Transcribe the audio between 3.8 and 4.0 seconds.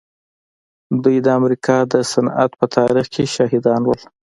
وو.